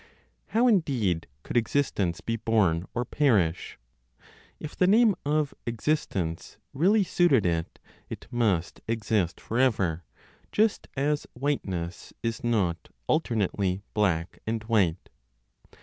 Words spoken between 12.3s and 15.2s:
not alternately black and white.